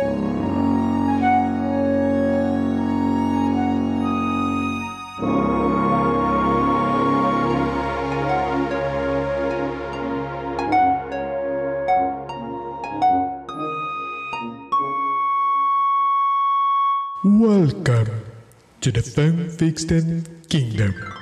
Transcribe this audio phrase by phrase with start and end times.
[0.00, 0.14] Welcome
[18.80, 21.17] to the Fun Fanfiction Kingdom.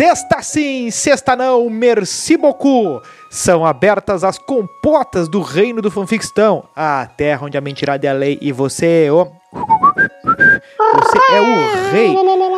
[0.00, 3.06] Sexta sim, sexta não, merci beaucoup.
[3.28, 8.14] São abertas as compotas do reino do fanfictão, a terra onde a mentirada é a
[8.14, 9.30] lei e você é o...
[9.52, 12.16] Você é o rei,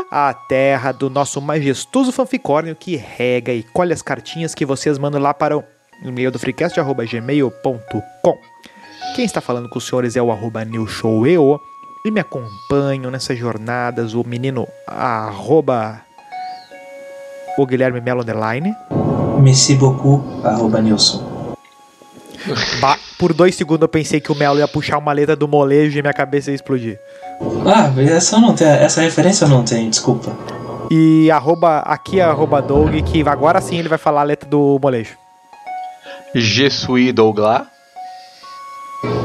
[0.09, 5.21] a terra do nosso majestoso fanficórnio que rega e colhe as cartinhas que vocês mandam
[5.21, 5.65] lá para o
[6.05, 8.39] e-mail do freecast.gmail.com
[9.17, 11.61] Quem está falando com os senhores é o arroba newshoweo
[12.07, 16.05] e me acompanham nessas jornadas o menino arroba
[17.59, 18.75] o Guilherme Melo Underline.
[19.41, 21.23] Merci beaucoup, arroba Nilson.
[22.81, 25.99] Ba- Por dois segundos eu pensei que o Melo ia puxar uma letra do molejo
[25.99, 26.99] e minha cabeça ia explodir.
[27.67, 30.33] Ah, essa, não tem, essa referência eu não tenho, desculpa.
[30.91, 34.79] E arroba, aqui é arroba Doug, que agora sim ele vai falar a letra do
[34.83, 35.17] molejo.
[36.35, 37.63] Je suis Douglas.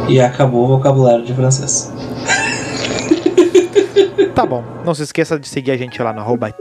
[0.08, 1.92] E acabou o vocabulário de francês.
[4.34, 6.54] Tá bom, não se esqueça de seguir a gente lá no arroba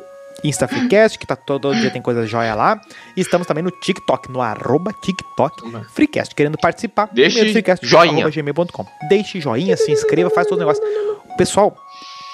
[0.45, 2.81] InstaFreecast, que tá todo dia tem coisa joia lá.
[3.17, 6.35] E estamos também no TikTok, no arroba TikTok Freecast.
[6.35, 8.29] Querendo participar, Deixe Freecast, joinha.
[8.29, 8.87] gmail.com.
[9.09, 10.83] Deixe joinha, se inscreva, faz todo o negócio.
[11.37, 11.77] Pessoal,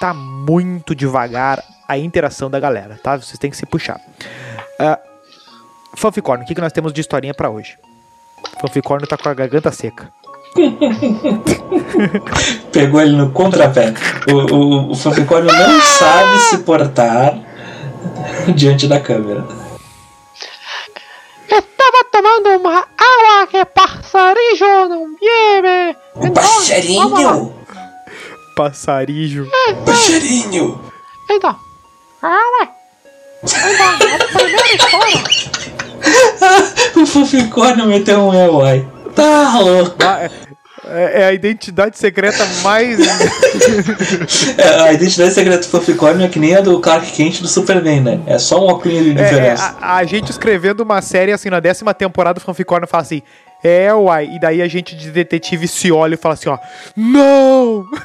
[0.00, 3.16] tá muito devagar a interação da galera, tá?
[3.16, 4.00] Vocês têm que se puxar.
[4.80, 4.98] Uh,
[5.94, 7.76] Fanficórnio, o que, que nós temos de historinha pra hoje?
[8.60, 10.10] Fanficórnio tá com a garganta seca.
[12.72, 13.94] Pegou ele no contrapé.
[14.30, 17.51] O, o, o Fanficórnio não sabe se portar
[18.54, 19.46] diante da câmera.
[21.48, 25.98] Estava tomando uma água que passarinho não bebe.
[26.14, 27.54] O passarinho!
[28.56, 29.48] Passarijo.
[29.84, 30.80] Passarinho!
[31.30, 31.56] Então,
[32.20, 32.68] calma.
[33.42, 35.24] Então, a primeira história.
[36.96, 38.86] O Fanficórnio meteu um eu, ai.
[39.14, 39.96] Tá louco.
[40.04, 40.30] Ah, é,
[40.84, 42.98] é- é a identidade secreta mais.
[44.58, 48.00] É, a identidade secreta do Fanficórnio é que nem a do Clark Kent do Superman,
[48.00, 48.20] né?
[48.26, 49.76] É só um óculos de É, é, diferença.
[49.80, 53.22] a, a gente escrevendo uma série assim na décima temporada do Fanficórnio fala assim.
[53.62, 54.28] É, uai.
[54.34, 56.58] E daí a gente de detetive se olha e fala assim, ó.
[56.96, 57.84] Não!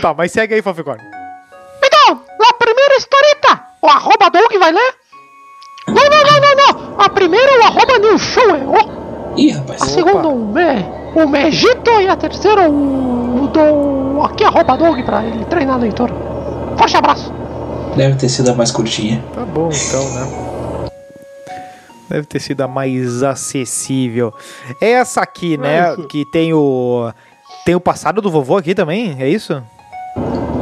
[0.00, 1.04] tá, mas segue aí, Fanficórnio.
[1.82, 3.60] Então, a primeira historieta.
[3.82, 4.94] O arroba Doug vai ler?
[5.86, 7.00] Não, não, não, não, não.
[7.00, 8.64] A primeira é o arroba New Show, é
[9.38, 9.82] Ih, A rapaz.
[9.82, 10.84] segunda o Me,
[11.14, 14.22] o Megito e a terceira o, o do.
[14.22, 16.12] Aqui arroba Doug pra ele treinar a leitura.
[16.76, 17.32] Forte abraço.
[17.96, 19.22] Deve ter sido a mais curtinha.
[19.34, 20.88] Tá bom, então, né?
[22.08, 24.32] Deve ter sido a mais acessível.
[24.80, 25.94] Essa aqui, né?
[26.08, 27.12] Que tem o.
[27.64, 29.16] Tem o passado do vovô aqui também?
[29.20, 29.62] É isso?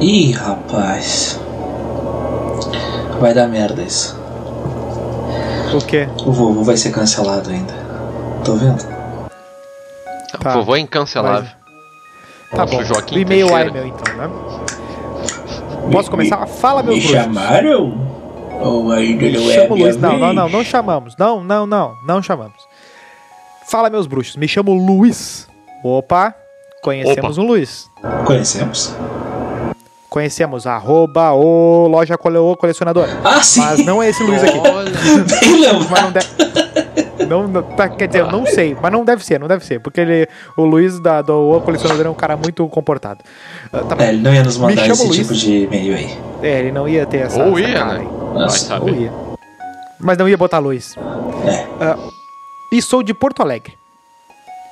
[0.01, 1.41] Ih, rapaz.
[3.21, 4.19] Vai dar merda isso.
[5.75, 6.09] O quê?
[6.27, 7.86] O vovô vai ser cancelado ainda.
[8.47, 8.85] Tô vendo?
[10.41, 10.51] Tá.
[10.51, 11.51] O vovô é incancelável.
[12.51, 12.81] Tá Nossa, bom.
[12.81, 13.73] o Joaquim e-mail é Teixeira.
[13.73, 14.31] meu, então, né?
[15.91, 16.47] Posso começar?
[16.47, 18.17] Fala, meus Me chamaram?
[18.61, 19.97] Ou ainda não é Chama o minha Luiz.
[20.01, 21.15] Não, não, não, não chamamos.
[21.19, 22.57] Não, não, não, não chamamos.
[23.69, 24.37] Fala, meus bruxos.
[24.37, 25.49] Me chamo Luiz.
[25.85, 26.35] Opa,
[26.83, 27.45] conhecemos Opa.
[27.45, 27.87] um Luiz.
[28.25, 28.95] Conhecemos?
[30.09, 33.07] Conhecemos arroba o loja cole- o colecionador.
[33.23, 33.61] Ah, sim!
[33.61, 34.57] Mas não é esse Luiz aqui.
[34.59, 34.91] Olha,
[35.41, 35.91] Bem lembrado.
[35.91, 36.27] Mas não deve.
[37.27, 39.81] Não, não- tá, quer dizer, eu não sei, mas não deve ser, não deve ser,
[39.81, 43.21] porque ele, o Luiz da, do O colecionador é um cara muito comportado.
[43.73, 43.97] Ah, tá.
[44.05, 45.17] É, ele não ia nos mandar esse Luiz.
[45.17, 46.19] tipo de e-mail aí.
[46.43, 47.43] É, ele não ia ter essa.
[47.43, 48.05] Ou essa ia, cara né?
[48.35, 49.13] Nossa, Ou ia.
[49.99, 50.95] Mas não ia botar Luiz.
[51.47, 51.67] É.
[51.81, 51.97] Ah,
[52.73, 53.75] e sou de Porto Alegre.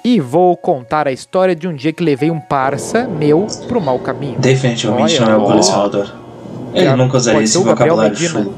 [0.04, 3.98] E vou contar a história de um dia que levei um parça meu pro mau
[3.98, 4.38] caminho.
[4.38, 6.12] Definitivamente Olha, não é o colecionador.
[6.74, 8.54] Ele nunca usaria pode ser esse vocabulário chulo.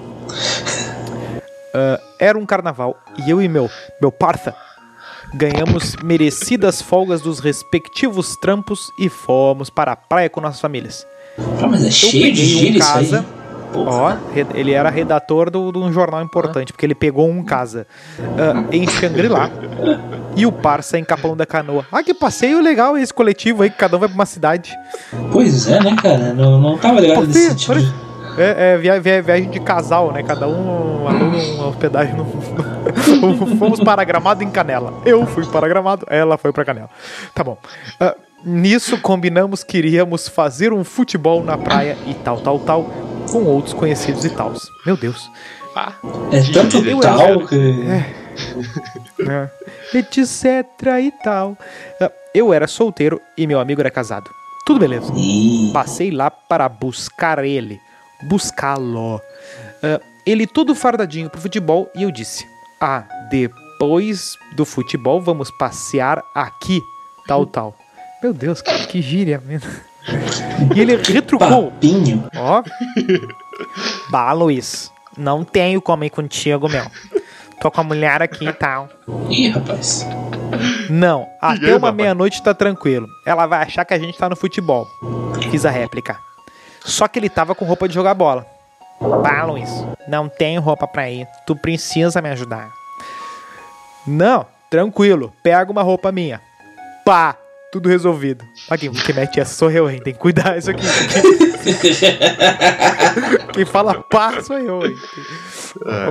[1.74, 3.70] Ah, era um carnaval e eu e meu,
[4.00, 4.54] meu parça
[5.34, 11.06] ganhamos merecidas folgas dos respectivos trampos e fomos para a praia com nossas famílias.
[11.62, 13.24] Ah, mas é Eu cheio de um gíria isso casa.
[13.74, 14.16] Ó,
[14.54, 17.86] ele era redator de um jornal importante, porque ele pegou um casa
[18.38, 19.50] ah, em Xangri-Lá
[20.34, 21.84] e o parça em Capão da Canoa.
[21.92, 24.72] Ah, que passeio legal esse coletivo aí, que cada um vai pra uma cidade.
[25.30, 26.32] Pois é, né, cara?
[26.32, 27.92] Não, não tava ligado Pô, nesse de...
[28.38, 30.22] É, é via- via- viagem de casal, né?
[30.22, 32.26] Cada um aluga uma hospedagem no.
[33.58, 34.92] Fomos para Gramado em Canela.
[35.04, 36.90] Eu fui para Gramado, ela foi para Canela.
[37.34, 37.56] Tá bom.
[38.00, 42.84] Ah, nisso combinamos que iríamos fazer um futebol na praia e tal, tal, tal.
[43.30, 44.62] com outros conhecidos e tals.
[44.84, 45.30] Meu Deus.
[45.74, 45.92] Ah,
[46.32, 47.84] É tanto Eu tal era- que.
[49.28, 49.50] É.
[49.98, 50.64] Etc
[51.02, 51.56] e tal.
[52.00, 54.30] Ah, Eu era solteiro e meu amigo era casado.
[54.66, 55.12] Tudo beleza.
[55.72, 57.80] Passei lá para buscar ele.
[58.28, 59.20] Buscá-lo.
[59.82, 62.44] Ah, ele todo fardadinho pro futebol e eu disse:
[62.80, 66.80] Ah, depois do futebol vamos passear aqui.
[67.26, 67.76] Tal, tal.
[68.22, 69.70] Meu Deus, cara, que gíria, mesmo.
[70.74, 72.28] E ele retrucou: papinho.
[72.36, 72.62] Ó.
[74.10, 76.84] Bah, Luiz, não tenho como ir contigo, meu.
[77.60, 78.88] Tô com a mulher aqui e tal.
[79.30, 80.06] Ih, rapaz.
[80.90, 83.06] Não, até uma meia-noite tá tranquilo.
[83.26, 84.86] Ela vai achar que a gente tá no futebol.
[85.50, 86.25] Fiz a réplica.
[86.86, 88.46] Só que ele tava com roupa de jogar bola.
[89.00, 89.68] Bah, Luiz,
[90.08, 91.26] não tenho roupa pra ir.
[91.44, 92.70] Tu precisa me ajudar.
[94.06, 95.32] Não, tranquilo.
[95.42, 96.40] Pega uma roupa minha.
[97.04, 97.36] Pá,
[97.72, 98.44] tudo resolvido.
[98.70, 100.00] Olha quem, quem mete essa sou eu, hein?
[100.02, 100.86] Tem que cuidar isso aqui.
[103.52, 104.94] Quem fala pá sou eu, hein?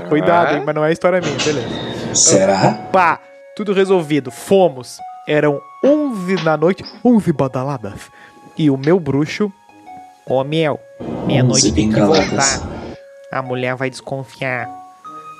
[0.09, 0.63] Cuidado, hein?
[0.65, 1.69] Mas não é história minha, beleza.
[2.13, 2.73] Será?
[2.91, 3.21] Pá,
[3.55, 4.29] tudo resolvido.
[4.29, 4.97] Fomos.
[5.25, 8.11] Eram 11 da noite, 11 badaladas.
[8.57, 9.51] E o meu bruxo,
[10.27, 10.79] ô meu,
[11.27, 12.61] meia-noite 11 tem que voltar.
[13.31, 14.67] A mulher vai desconfiar.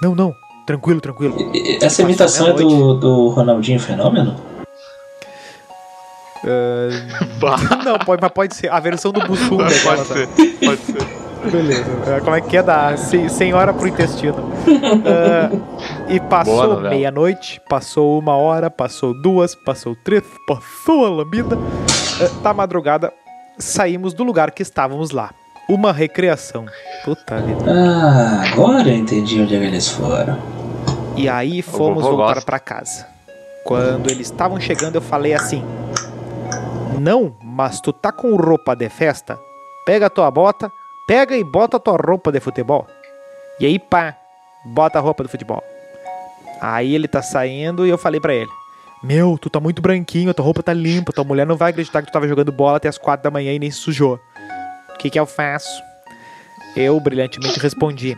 [0.02, 0.34] Não, não,
[0.68, 1.52] tranquilo, tranquilo.
[1.56, 4.36] E- Essa imitação é do, do Ronaldinho Fenômeno?
[7.40, 9.64] bah, Não, pode, mas pode ser a versão do Bussunda.
[9.66, 10.14] pode dela, tá?
[10.14, 10.28] ser,
[10.64, 11.26] pode ser.
[11.52, 11.86] Beleza.
[12.08, 14.52] É, Como é que é da se- senhora pro intestino?
[15.06, 15.50] Ah,
[16.10, 21.56] e passou meia-noite, passou uma hora, passou duas, passou três, passou a lambida.
[22.22, 23.14] Ah, tá madrugada,
[23.58, 25.32] saímos do lugar que estávamos lá.
[25.68, 26.66] Uma recreação.
[27.04, 27.66] Puta vida.
[27.68, 30.38] Ah, agora eu entendi onde é eles foram.
[31.16, 33.08] E aí fomos voltar pra casa.
[33.64, 35.64] Quando eles estavam chegando, eu falei assim:
[37.00, 39.40] Não, mas tu tá com roupa de festa?
[39.86, 40.72] Pega a tua bota,
[41.08, 42.86] pega e bota a tua roupa de futebol.
[43.60, 44.16] E aí, pá,
[44.66, 45.64] bota a roupa do futebol.
[46.62, 48.50] Aí ele tá saindo e eu falei pra ele:
[49.06, 52.02] Meu, tu tá muito branquinho, a tua roupa tá limpa, tua mulher não vai acreditar
[52.02, 54.20] que tu tava jogando bola até as quatro da manhã e nem se sujou.
[54.94, 55.70] O que que eu faço?
[56.76, 58.18] Eu brilhantemente respondi: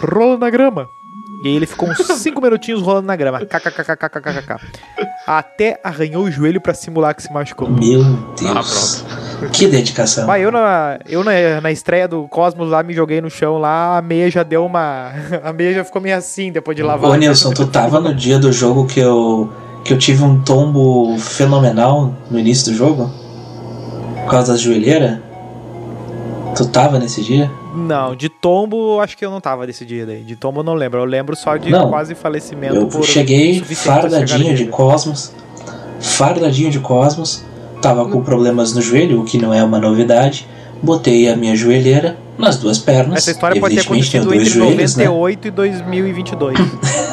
[0.00, 0.86] Rola na grama.
[1.44, 3.40] E aí ele ficou uns 5 minutinhos rolando na grama.
[3.44, 4.56] KKKKKKK.
[5.26, 7.68] Até arranhou o joelho pra simular que se machucou.
[7.68, 8.00] Meu
[8.48, 9.04] Ah, Deus.
[9.52, 10.26] que dedicação.
[10.26, 13.98] Mas eu, na, eu na, na estreia do Cosmos lá me joguei no chão lá,
[13.98, 15.10] a meia já deu uma.
[15.42, 17.10] A meia já ficou meio assim depois de lavar.
[17.10, 19.52] Ô Nilson, tu tava no dia do jogo que eu,
[19.84, 23.10] que eu tive um tombo fenomenal no início do jogo?
[24.24, 25.22] Por causa da joelheira?
[26.54, 27.50] Tu tava nesse dia?
[27.74, 30.22] Não, de tombo acho que eu não tava desse dia daí.
[30.22, 31.00] De tombo eu não lembro.
[31.00, 31.88] Eu lembro só de Não.
[31.88, 34.66] quase falecimento Eu por cheguei fardadinho de.
[34.66, 35.32] Cosmos.
[35.98, 37.42] Fardadinho de Cosmos.
[37.80, 40.46] Tava com problemas no joelho, o que não é uma novidade.
[40.82, 43.18] Botei a minha joelheira nas duas pernas.
[43.18, 45.04] Essa história pode ter acontecido entre joelhos, né?
[45.06, 46.58] 98 e 2022.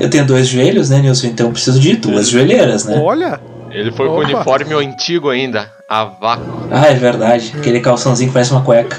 [0.00, 1.28] Eu tenho dois joelhos, né, Nilson?
[1.28, 3.00] Então eu preciso de duas joelheiras, né?
[3.02, 3.40] Olha!
[3.70, 4.24] Ele foi com o Opa.
[4.32, 6.68] uniforme antigo ainda, a vácuo.
[6.70, 7.52] Ah, é verdade.
[7.56, 8.96] Aquele calçãozinho que parece uma cueca.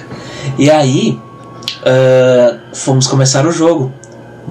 [0.60, 1.18] E aí,
[1.86, 3.92] ah, fomos começar o jogo.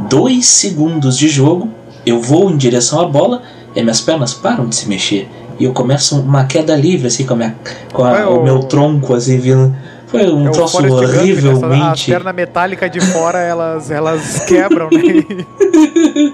[0.08, 1.70] Dois segundos de jogo,
[2.06, 3.42] eu vou em direção à bola
[3.74, 5.28] e minhas pernas param de se mexer.
[5.58, 7.56] E eu começo uma queda livre, assim, com, a minha,
[7.92, 8.38] com a- É o...
[8.40, 9.74] o- meu tronco, assim, vindo.
[10.08, 11.16] Foi um É troço Gump, né?
[11.18, 12.10] Horrivelmente.
[12.10, 15.24] pernas metálicas de fora, elas, elas quebram, né?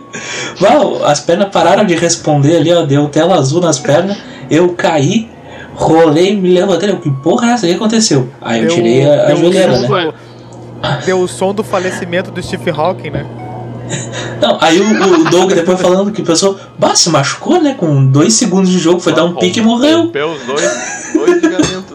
[0.61, 2.83] Uau, as pernas pararam de responder ali, ó.
[2.85, 4.17] Deu tela azul nas pernas.
[4.51, 5.29] Eu caí,
[5.75, 6.91] rolei, me levantei.
[6.91, 7.67] eu, Que porra é essa?
[7.67, 8.29] O que aconteceu?
[8.41, 10.13] Aí eu Deu- tirei a, a deu joelheira, né?
[11.05, 13.27] Deu o som do falecimento do Steve Hawking, né?
[14.41, 17.75] Não, aí o, o Doug depois falando que o pessoal, bah, se machucou, né?
[17.77, 20.03] Com dois segundos de jogo, foi dar um pique e morreu.
[20.03, 21.94] Rompeu os dois, dois ligamentos.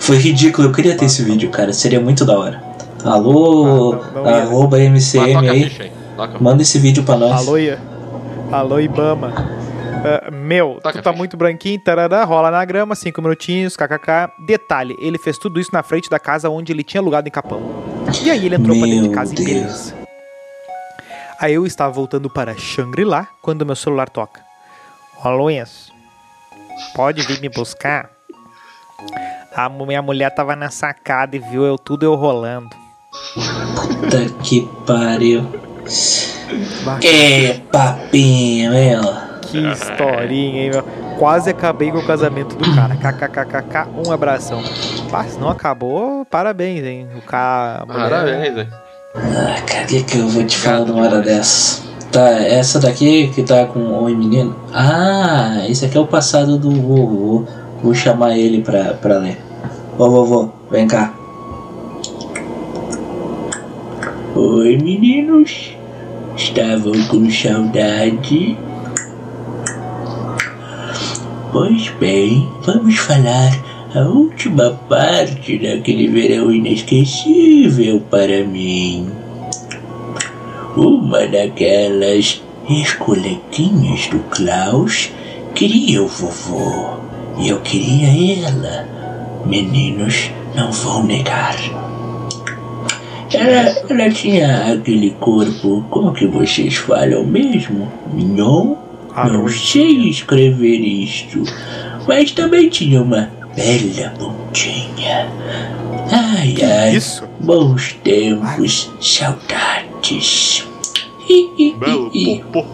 [0.00, 1.72] Foi ridículo, eu queria ter esse vídeo, cara.
[1.72, 2.62] Seria muito da hora.
[3.04, 5.92] Alô, Ah, arroba MCM aí.
[6.40, 7.46] Manda esse vídeo pra nós.
[7.46, 7.54] Alô,
[8.50, 9.32] Alô Ibama.
[10.04, 14.30] Ah, meu, Toca tu tá muito branquinho, tarará, rola na grama, cinco minutinhos, kkk.
[14.46, 17.60] Detalhe, ele fez tudo isso na frente da casa onde ele tinha alugado em Capão.
[18.22, 19.48] E aí ele entrou pra dentro de Meu casa e Deus.
[19.48, 19.94] beleza.
[21.40, 24.40] Aí eu estava voltando para Shangri-La quando meu celular toca.
[25.24, 25.90] Ô Luiz,
[26.94, 28.10] pode vir me buscar?
[29.54, 32.68] A minha mulher tava na sacada e viu eu tudo eu rolando.
[33.34, 35.46] Puta que pariu.
[37.00, 39.28] Que papinho, meu.
[39.42, 40.82] Que historinha, hein, meu?
[41.18, 42.94] Quase acabei com o casamento do cara.
[42.96, 44.62] KKKKK, um abração.
[45.10, 47.08] Pá, se não acabou, parabéns, hein?
[47.16, 47.84] O cara.
[47.86, 48.68] mulher- Parabéns, velho.
[49.14, 51.82] Ah, cara, o que, que eu vou te falar numa hora dessas?
[52.12, 54.56] Tá, essa daqui que tá com o homem menino.
[54.72, 57.46] Ah, esse aqui é o passado do vovô.
[57.82, 59.38] Vou chamar ele pra, pra ler.
[59.96, 61.14] Ô vovô, vem cá.
[64.34, 65.76] Oi, meninos.
[66.36, 68.58] Estavam com saudade?
[71.52, 73.52] Pois bem, vamos falar
[73.94, 79.08] a última parte daquele verão inesquecível para mim.
[80.76, 85.10] Uma daquelas ex-coleguinhas do Klaus
[85.54, 87.07] queria o vovô
[87.38, 88.88] e eu queria ela.
[89.46, 91.56] Meninos, não vou negar.
[93.32, 97.90] Ela, ela tinha aquele corpo, como que vocês falam mesmo?
[98.12, 98.76] Mignon?
[99.14, 101.42] Não sei escrever isto,
[102.06, 105.28] mas também tinha uma bela bundinha.
[106.10, 107.24] Ai, ai, Isso?
[107.40, 110.64] bons tempos, saudades.
[111.78, 112.64] Belo popô.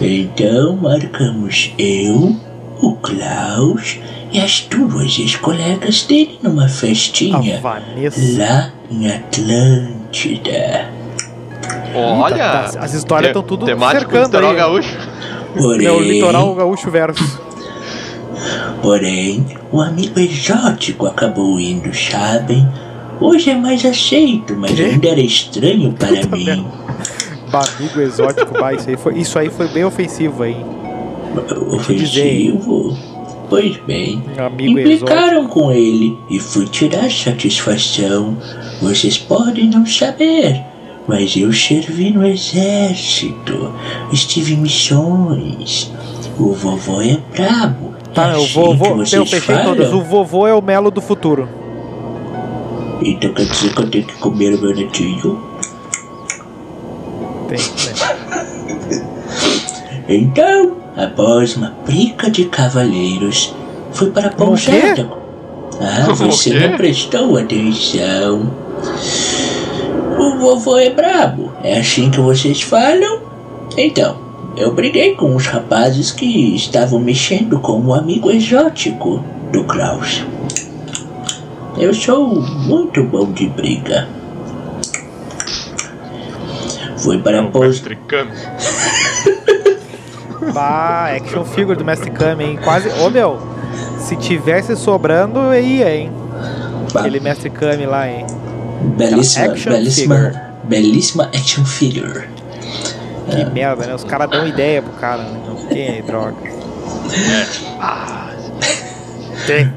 [0.00, 2.36] Então marcamos eu,
[2.82, 3.98] o Klaus
[4.32, 10.88] e as duas ex-colegas dele numa festinha lá em Atlântida.
[11.94, 12.36] Olha!
[12.36, 14.56] Tá- tá- as histórias te- tão tudo Temático cercando litoral aí.
[14.56, 14.96] gaúcho.
[15.56, 17.40] Porém, É o litoral gaúcho verso.
[18.82, 22.66] porém, o amigo exótico acabou indo, sabem?
[23.20, 24.82] Hoje é mais aceito, mas Quê?
[24.84, 26.66] ainda era estranho para Puta mim.
[27.52, 30.56] Amigo exótico, bah, isso aí foi, isso aí foi bem ofensivo aí.
[31.72, 32.96] Ofensivo?
[33.48, 35.04] Pois bem, Amigo exótico.
[35.04, 38.36] implicaram com ele e fui tirar satisfação.
[38.80, 40.60] Vocês podem não saber,
[41.08, 43.72] mas eu servi no exército,
[44.12, 45.90] estive em missões.
[46.38, 47.90] O vovô é brabo.
[48.14, 49.02] Tá, é o assim vovô.
[49.02, 49.96] que Eu fechei falam?
[49.96, 51.48] O vovô é o Melo do futuro.
[53.02, 55.40] Então quer dizer que eu tenho que comer o meu netinho?
[57.48, 59.10] Tem, né?
[60.08, 63.54] Então, após uma briga de cavaleiros,
[63.92, 65.10] fui para a pousada.
[65.80, 68.50] Ah, você não prestou atenção.
[70.18, 73.22] O vovô é brabo, é assim que vocês falam?
[73.76, 74.16] Então,
[74.56, 80.24] eu briguei com os rapazes que estavam mexendo com o amigo exótico do Klaus.
[81.78, 84.06] Eu sou muito bom de briga.
[86.98, 87.96] Fui para a pousada.
[90.52, 92.58] Bah, action figure do Mestre Kami, hein?
[92.62, 92.88] Quase.
[93.00, 93.38] Ô meu,
[93.98, 96.10] se tivesse sobrando, eu ia, hein?
[96.94, 98.26] Aquele Mestre Kami lá, hein?
[98.96, 100.38] Belíssima, Action belíssima, figure.
[100.64, 102.28] belíssima action figure.
[103.30, 103.94] Que merda, né?
[103.94, 105.38] Os caras dão ideia pro cara, né?
[105.46, 106.34] Não tem droga.
[109.46, 109.72] Tem.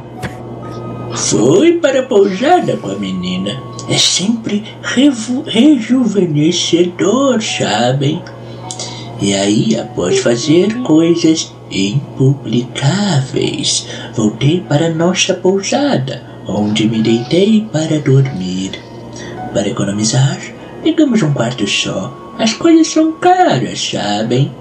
[1.16, 3.62] Fui para a pousada com a menina.
[3.90, 8.24] É sempre rejuvenescedor, sabem?
[9.24, 18.72] E aí, após fazer coisas impublicáveis, voltei para nossa pousada, onde me deitei para dormir.
[19.54, 20.38] Para economizar,
[20.84, 22.34] pegamos um quarto só.
[22.38, 24.52] As coisas são caras, sabem?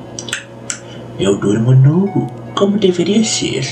[1.19, 3.67] Eu durmo nu, como deveria ser.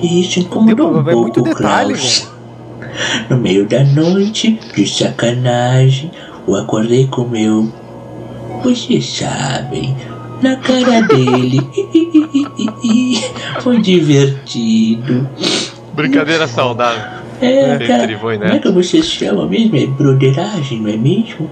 [0.00, 2.28] E isso incomodou um É muito pouco o Klaus.
[3.28, 6.12] No meio da noite, de sacanagem,
[6.46, 7.72] o acordei com meu.
[8.62, 9.96] Vocês sabem,
[10.42, 11.60] na cara dele.
[13.60, 15.28] Foi divertido.
[15.94, 17.20] Brincadeira saudável.
[17.40, 18.46] É, Entre cara, Trivoi, né?
[18.46, 19.74] como é que vocês chamam mesmo?
[19.76, 21.50] É broderagem, não é mesmo?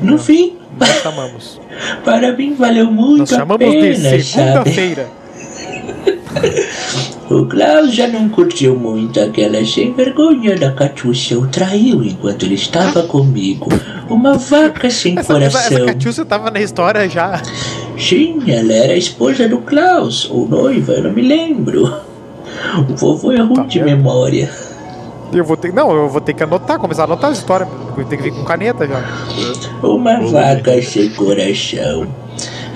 [0.00, 1.60] No fim, Nós chamamos.
[2.04, 5.08] para mim valeu muito Nós a chamamos pena, segunda-feira.
[7.30, 11.38] O Klaus já não curtiu muito aquela sem vergonha da Catiúcia.
[11.38, 13.68] O traiu enquanto ele estava comigo.
[14.08, 15.86] Uma vaca sem Essa, essa, essa coração.
[15.86, 17.40] Catiúcia tava na história já.
[17.98, 21.92] Sim, ela era a esposa do Klaus, ou noiva, eu não me lembro.
[22.88, 24.50] O vovô é ruim Tá de memória.
[25.32, 25.72] Eu vou ter.
[25.72, 27.66] Não, eu vou ter que anotar, começar a anotar a história.
[27.96, 29.02] Tenho que vir com caneta já.
[29.82, 32.06] Uma vaca sem coração.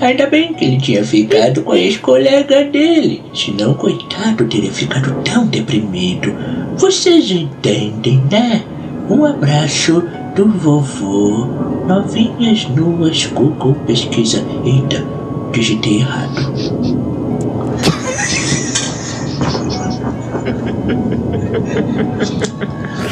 [0.01, 3.21] Ainda bem que ele tinha ficado com a ex-colega dele.
[3.33, 6.33] Senão, coitado, teria ficado tão deprimido.
[6.77, 8.63] Vocês entendem, né?
[9.09, 10.03] Um abraço
[10.39, 11.47] do vovô.
[11.85, 14.41] Novinhas nuas, Google pesquisa.
[14.63, 15.03] Eita,
[15.51, 16.53] digitei errado.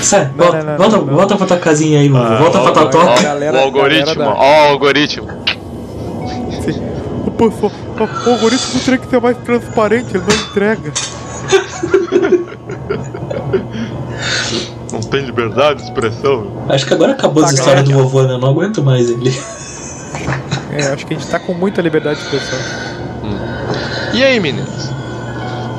[0.01, 1.15] Sai, volta, não, não, volta, não, não.
[1.15, 2.37] volta pra tua casinha aí, mano.
[2.37, 3.21] volta pra tua ó, toca.
[3.21, 5.27] galera- o algoritmo, ó o algoritmo.
[7.27, 10.93] O algoritmo teria que ser mais transparente, ele não entrega.
[14.91, 16.47] Não tem liberdade de expressão.
[16.69, 18.33] Acho que agora acabou as Tá, histórias do vovô, né?
[18.33, 19.29] Eu não aguento mais ele.
[20.71, 22.59] É, acho que a gente tá com muita liberdade de expressão.
[24.13, 24.89] E aí, meninas?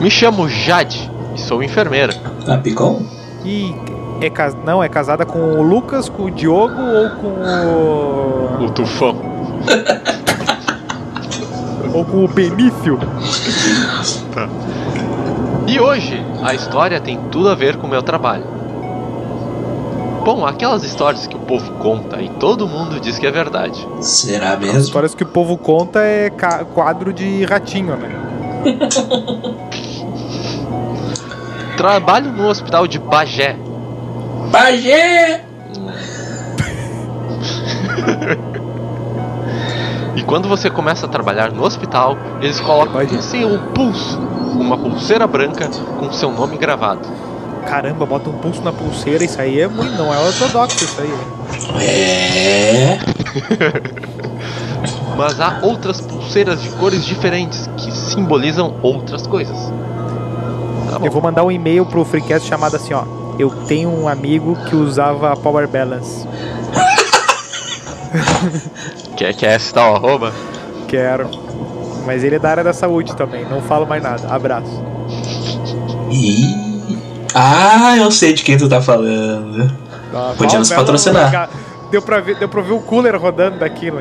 [0.01, 2.15] Me chamo Jade e sou enfermeira.
[2.47, 3.03] Ah, Picon?
[3.45, 3.75] Ih,
[4.21, 4.55] É cas...
[4.65, 8.65] Não, é casada com o Lucas, com o Diogo ou com o.
[8.67, 9.17] O tufão.
[11.95, 12.99] ou com o Benício?
[15.67, 18.45] E hoje, a história tem tudo a ver com o meu trabalho.
[20.25, 23.87] Bom, aquelas histórias que o povo conta e todo mundo diz que é verdade.
[24.01, 24.79] Será As mesmo?
[24.81, 26.31] histórias que o povo conta é
[26.75, 28.11] quadro de ratinho, né?
[31.77, 33.57] Trabalho no hospital de Bagé.
[34.51, 35.45] Bagé!
[40.17, 45.27] E quando você começa a trabalhar no hospital, eles colocam em seu pulso uma pulseira
[45.27, 47.07] branca com seu nome gravado.
[47.69, 49.93] Caramba, bota um pulso na pulseira, isso aí é muito.
[49.93, 51.13] Não é ortodoxo isso aí.
[51.83, 52.99] É.
[55.17, 59.57] Mas há outras pulseiras de cores diferentes que simbolizam outras coisas.
[60.91, 60.99] Tá.
[61.05, 63.05] Eu vou mandar um e-mail pro Freecast chamado assim, ó.
[63.39, 66.27] Eu tenho um amigo que usava Power Balance.
[69.15, 70.33] Quer, quer citar o arroba?
[70.87, 71.29] Quero.
[72.07, 73.45] Mas ele é da área da saúde também.
[73.45, 74.27] Não falo mais nada.
[74.29, 74.83] Abraço.
[76.11, 76.68] Ih.
[77.35, 79.71] Ah, eu sei de quem tu tá falando.
[80.15, 81.49] Ah, Podia nos patrocinar.
[81.91, 84.01] Deu pra, ver, deu pra ver o cooler rodando daquilo.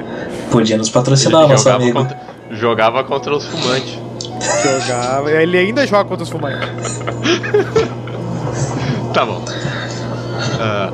[0.52, 2.00] Podia nos Ele patrocinar, nosso jogava amigo.
[2.00, 2.18] contra,
[2.52, 3.98] jogava contra os fumantes.
[4.64, 5.32] Jogava.
[5.32, 6.68] Ele ainda joga contra os fumantes.
[9.14, 9.44] Tá bom.
[10.60, 10.92] Ah,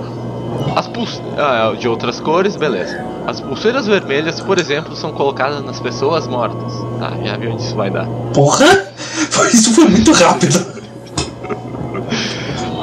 [0.78, 1.20] as pulse...
[1.38, 3.04] ah, de outras cores, beleza.
[3.28, 6.72] As pulseiras vermelhas, por exemplo, são colocadas nas pessoas mortas.
[7.00, 8.06] Tá, já vi onde isso vai dar.
[8.34, 8.66] Porra!
[9.52, 10.73] Isso foi muito rápido.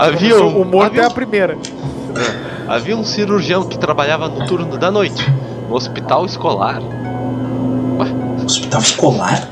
[0.00, 1.56] Havia um, o morto havia, é a primeira.
[1.56, 5.24] um- havia um cirurgião que trabalhava no turno da noite,
[5.68, 6.80] no hospital escolar.
[8.44, 9.48] Hospital escolar?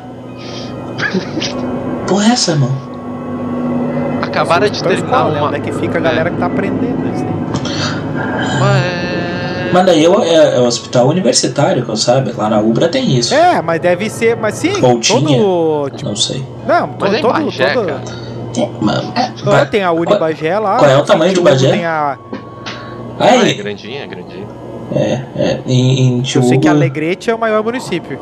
[2.07, 2.71] Porra, é essa, irmão?
[4.23, 5.41] Acabara de Então, terminar escola, né?
[5.41, 5.49] uma.
[5.49, 7.25] Onde é que fica a galera que tá aprendendo isso.
[8.61, 12.33] Mas- Mas daí é, o- é, é o hospital universitário, que eu sabe.
[12.33, 13.35] Lá na Ubra tem isso.
[13.35, 14.35] É, mas deve ser.
[14.37, 15.91] Mas sim, Ou todo.
[15.91, 16.43] Tipo, Não sei.
[16.67, 17.33] não, Mas to- é em todo.
[17.45, 18.01] Bagé, todo cara.
[18.63, 19.05] É, mas-
[19.61, 20.79] é, tem a Unibagé lá.
[20.79, 21.71] qual é o tem tamanho de Tiúba, Bagé?
[21.71, 22.19] Tem a,
[23.21, 24.47] Ah, Ah, é é, grandinha, é grandinha.
[24.95, 28.19] é, é, em, em eu sei que Alegrete é o maior município.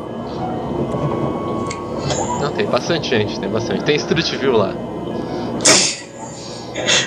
[2.41, 3.83] Não, tem bastante gente, tem bastante.
[3.83, 4.73] Tem Street View lá.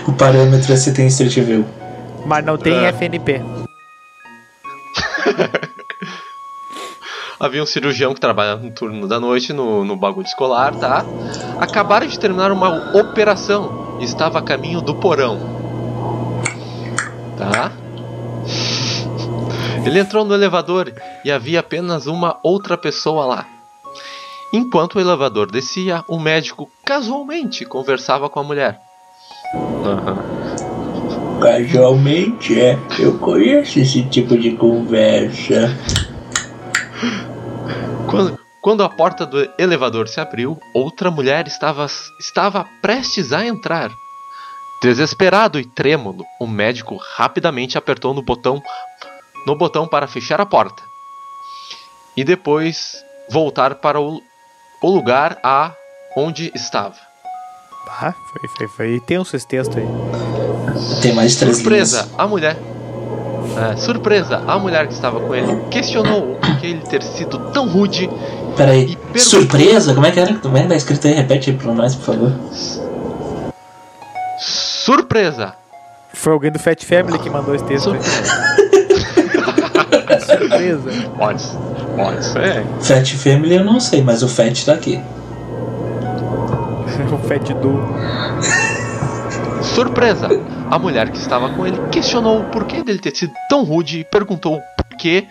[0.06, 1.64] o parâmetro é se tem Street View.
[2.26, 2.88] Mas não tem É.
[2.88, 3.40] FNP.
[7.40, 11.06] Havia um cirurgião que trabalhava no turno da noite no, no bagulho escolar, tá?
[11.58, 15.40] Acabaram de terminar uma operação e estava a caminho do porão.
[17.38, 17.72] Tá?
[19.86, 20.92] Ele entrou no elevador
[21.24, 23.46] e havia apenas uma outra pessoa lá.
[24.52, 28.78] Enquanto o elevador descia, o médico casualmente conversava com a mulher.
[29.54, 30.18] Aham.
[31.40, 32.78] Casualmente, é.
[32.98, 35.74] Eu conheço esse tipo de conversa.
[38.10, 41.86] Quando, quando a porta do elevador se abriu, outra mulher estava,
[42.18, 43.90] estava prestes a entrar.
[44.82, 48.62] Desesperado e trêmulo, o médico rapidamente apertou no botão,
[49.46, 50.82] no botão para fechar a porta.
[52.16, 52.96] E depois
[53.30, 54.20] voltar para o,
[54.82, 55.72] o lugar a
[56.16, 56.96] onde estava.
[57.88, 59.86] Ah, foi, foi, foi tenso esse texto aí.
[61.02, 62.18] Tem mais três Surpresa, linhas.
[62.18, 62.56] a mulher.
[63.60, 67.68] É, surpresa, a mulher que estava com ele questionou o porquê ele ter sido tão
[67.68, 68.08] rude
[68.56, 69.94] Peraí, surpresa?
[69.94, 70.34] Como é que era?
[70.34, 71.14] Como é que tá escrito aí?
[71.14, 72.32] Repete aí pra nós, por favor.
[74.38, 75.54] Surpresa!
[76.12, 77.94] Foi alguém do Fat Family que mandou esse texto.
[80.20, 80.36] Surpresa!
[80.36, 80.90] Surpresa.
[81.16, 81.44] Pode,
[81.96, 82.66] pode ser.
[82.80, 85.00] Fat Family eu não sei, mas o Fat tá aqui.
[87.12, 87.80] o Fat Du.
[89.62, 90.28] Surpresa!
[90.70, 94.04] A mulher que estava com ele questionou o porquê dele ter sido tão rude e
[94.04, 95.26] perguntou por que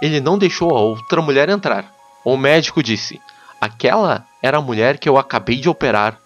[0.00, 1.92] ele não deixou a outra mulher entrar.
[2.24, 3.20] O médico disse:
[3.60, 6.18] Aquela era a mulher que eu acabei de operar.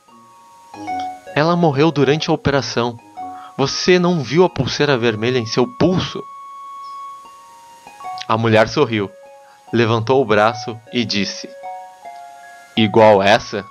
[1.34, 2.96] Ela morreu durante a operação.
[3.58, 6.22] Você não viu a pulseira vermelha em seu pulso?
[8.28, 9.10] A mulher sorriu,
[9.72, 11.48] levantou o braço e disse:
[12.76, 13.64] Igual essa?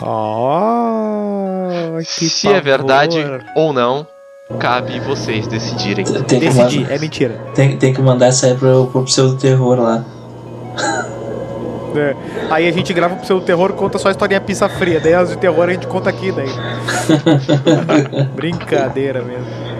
[0.00, 1.21] Oh,
[1.98, 3.44] que Se é verdade pavor.
[3.54, 4.06] ou não,
[4.58, 6.04] cabe vocês decidirem.
[6.04, 7.40] Tem que, Decidi, mandar, é mentira.
[7.54, 10.04] tem, tem que mandar essa aí pro, pro pseudo terror lá.
[11.94, 12.16] É.
[12.50, 14.98] Aí a gente grava pro seu terror conta só a historinha pizza fria.
[14.98, 16.48] Daí as de terror a gente conta aqui daí.
[18.34, 19.71] Brincadeira mesmo.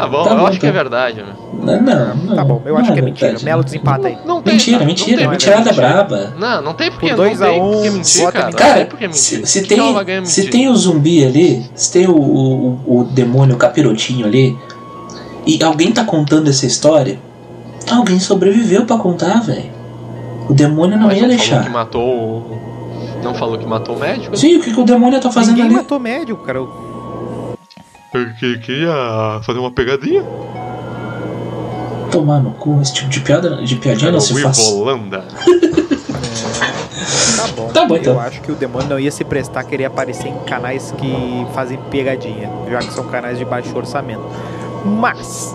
[0.00, 0.78] Tá bom, Tá eu bom, acho que é tá.
[0.78, 1.22] verdade.
[1.22, 1.32] né?
[1.60, 2.36] Não, não, não.
[2.36, 3.26] Tá bom, eu não acho que é mentira.
[3.28, 3.44] verdade.
[3.44, 4.18] Melo desempata aí.
[4.24, 4.54] Não tem.
[4.54, 6.34] Mentira, não mentira, tem mentirada braba.
[6.38, 8.44] Não, não tem porque Por não dois a tem um, porque mentir, cara.
[8.46, 9.46] Não Cara, porque mentir.
[9.46, 14.26] se, se tem, se tem o zumbi ali, se tem o, o, o demônio capirotinho
[14.26, 14.56] ali,
[15.46, 17.18] e alguém tá contando essa história,
[17.90, 19.70] alguém sobreviveu pra contar, velho.
[20.48, 21.64] O demônio não Mas ia não falou deixar.
[21.64, 22.60] que matou o...
[23.22, 24.36] Não falou que matou o médico?
[24.36, 25.74] Sim, o que, que o demônio tá fazendo Ninguém ali?
[25.76, 26.58] matou médico, cara.
[28.12, 30.24] Que, que ia fazer uma pegadinha?
[32.10, 34.58] Tomar no cu, esse tipo de piada, de piadinha não se faz.
[34.58, 35.24] Ivolanda.
[37.36, 37.68] Tá bom.
[37.68, 38.12] Tá bom, então.
[38.14, 41.46] Eu acho que o demônio não ia se prestar a querer aparecer em canais que
[41.54, 44.22] fazem pegadinha, já que são canais de baixo orçamento.
[44.84, 45.54] Mas,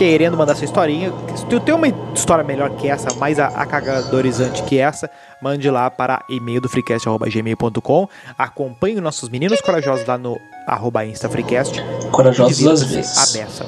[0.00, 4.62] querendo mandar sua historinha, se tu tem uma história melhor que essa, mais a- acagadorizante
[4.62, 5.10] que essa,
[5.42, 8.08] mande lá para e-mail do freecast.gmail.com.
[8.38, 11.82] Acompanhe os nossos meninos corajosos lá no arroba instafreecast.
[12.10, 13.18] Corajosos e às vezes.
[13.18, 13.66] A beça.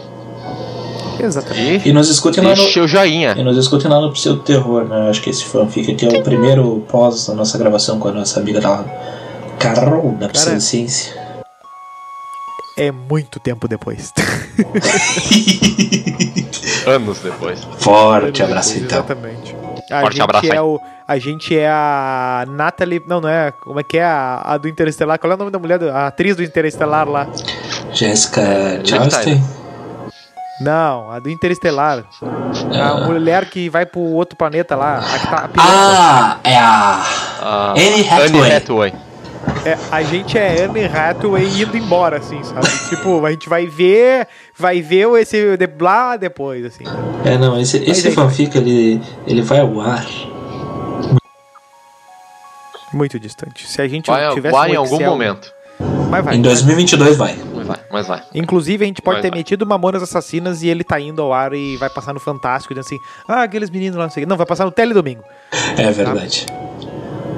[1.20, 1.86] Exatamente.
[1.86, 2.88] E E nos escutem lá no.
[2.88, 3.34] joinha.
[3.36, 5.10] E nos escutem lá no Pseudo Terror, né?
[5.10, 8.40] Acho que esse fanfic aqui é o primeiro pós da nossa gravação com a nossa
[8.40, 8.82] amiga da
[9.58, 11.14] Carol, da Pseudociência.
[12.76, 14.12] É muito tempo depois.
[16.86, 17.62] Anos depois.
[17.78, 18.98] Forte abraço então.
[18.98, 19.54] Exatamente.
[19.90, 20.58] A Forte gente abraço aí.
[20.58, 23.02] é o A gente é a Natalie.
[23.06, 23.52] Não, não é.
[23.52, 25.18] Como é que é a, a do Interestelar?
[25.18, 25.78] Qual é o nome da mulher?
[25.78, 27.26] do- A atriz do Interestelar lá?
[27.92, 28.40] Jéssica
[28.76, 29.42] Liv Chastain.
[30.60, 32.04] Não, a do Interestelar.
[32.22, 32.90] Ah.
[32.90, 34.98] A mulher que vai pro outro planeta lá.
[34.98, 35.50] A que tá.
[35.58, 37.02] Ah, é a.
[37.42, 38.56] A Anne Hathaway.
[38.56, 38.92] Hathaway.
[39.64, 42.66] É, a gente é Anne Hathaway indo embora, assim, sabe?
[42.88, 44.26] tipo, a gente vai ver.
[44.56, 46.84] Vai ver esse de lá depois, assim.
[47.24, 50.06] É, não, esse, esse aí, fanfic ele, ele vai ao ar.
[52.92, 53.66] Muito distante.
[53.66, 55.52] Se a gente Vai, tivesse vai um em algum Excel- momento.
[56.10, 56.36] Mas vai.
[56.36, 57.34] Em 2022 vai.
[57.54, 58.22] Mas vai, mas vai.
[58.34, 59.38] Inclusive, a gente pode Vai, ter vai.
[59.38, 62.84] metido Mamonas Assassinas e ele tá indo ao ar e vai passar no Fantástico, dizendo
[62.86, 64.26] assim: Ah, aqueles meninos lá, não sei.
[64.26, 65.22] Não, vai passar no Teledomingo.
[65.78, 66.46] É verdade.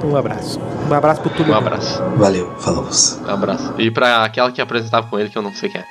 [0.03, 0.59] Um abraço.
[0.89, 1.53] Um abraço pro Túlio.
[1.53, 2.01] Um abraço.
[2.15, 2.87] Valeu, falou.
[3.25, 3.73] Um abraço.
[3.77, 5.85] E pra aquela que apresentava com ele, que eu não sei quem é.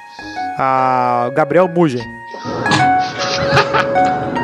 [0.59, 2.05] A Gabriel Mugen.